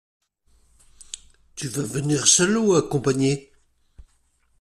Tu 1.53 1.67
vas 1.67 1.83
venir 1.83 2.25
seul 2.27 2.57
ou 2.57 2.73
accompagné? 2.73 3.51